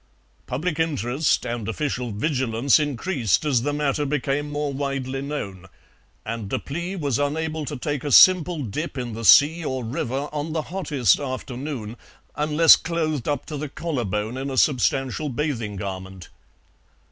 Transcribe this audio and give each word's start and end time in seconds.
Public 0.47 0.79
interest 0.79 1.45
and 1.45 1.69
official 1.69 2.09
vigilance 2.09 2.79
increased 2.79 3.45
as 3.45 3.61
the 3.61 3.71
matter 3.71 4.03
became 4.03 4.51
more 4.51 4.73
widely 4.73 5.21
known, 5.21 5.67
and 6.25 6.49
Deplis 6.49 6.99
was 6.99 7.19
unable 7.19 7.65
to 7.65 7.77
take 7.77 8.03
a 8.03 8.11
simple 8.11 8.63
dip 8.63 8.97
in 8.97 9.13
the 9.13 9.23
sea 9.23 9.63
or 9.63 9.83
river 9.85 10.27
on 10.31 10.53
the 10.53 10.63
hottest 10.73 11.19
afternoon 11.19 11.97
unless 12.35 12.75
clothed 12.75 13.27
up 13.27 13.45
to 13.45 13.57
the 13.57 13.69
collarbone 13.69 14.37
in 14.37 14.49
a 14.49 14.57
substantial 14.57 15.29
bathing 15.29 15.75
garment. 15.75 16.29